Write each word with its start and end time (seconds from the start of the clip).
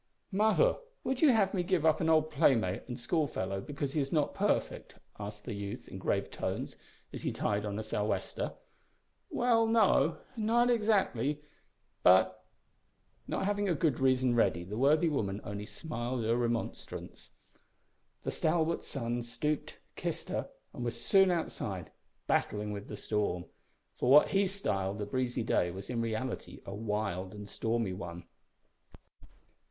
"Mother, 0.31 0.77
would 1.03 1.21
you 1.21 1.29
have 1.29 1.53
me 1.53 1.61
give 1.61 1.85
up 1.85 2.01
an 2.01 2.09
old 2.09 2.31
playmate 2.31 2.87
and 2.87 2.97
school 2.99 3.27
fellow 3.27 3.61
because 3.61 3.93
he 3.93 4.01
is 4.01 4.11
not 4.11 4.33
perfect?" 4.33 4.95
asked 5.19 5.45
the 5.45 5.53
youth 5.53 5.87
in 5.87 5.99
grave 5.99 6.31
tones 6.31 6.75
as 7.13 7.21
he 7.21 7.31
tied 7.31 7.67
on 7.67 7.77
a 7.77 7.83
sou' 7.83 8.05
wester. 8.05 8.55
"Well, 9.29 9.67
no 9.67 10.17
not 10.35 10.71
exactly, 10.71 11.43
but" 12.01 12.43
Not 13.27 13.45
having 13.45 13.69
a 13.69 13.75
good 13.75 13.99
reason 13.99 14.33
ready, 14.33 14.63
the 14.63 14.75
worthy 14.75 15.07
woman 15.07 15.39
only 15.43 15.67
smiled 15.67 16.25
a 16.25 16.35
remonstrance. 16.35 17.35
The 18.23 18.31
stalwart 18.31 18.83
son 18.83 19.21
stooped, 19.21 19.77
kissed 19.95 20.29
her 20.29 20.49
and 20.73 20.83
was 20.83 20.99
soon 20.99 21.29
outside, 21.29 21.91
battling 22.25 22.71
with 22.73 22.87
the 22.87 22.97
storm 22.97 23.45
for 23.99 24.09
what 24.09 24.29
he 24.29 24.47
styled 24.47 24.99
a 24.99 25.05
breezy 25.05 25.43
day 25.43 25.69
was 25.69 25.91
in 25.91 26.01
reality 26.01 26.59
a 26.65 26.73
wild 26.73 27.35
and 27.35 27.47
stormy 27.47 27.93
one. 27.93 28.23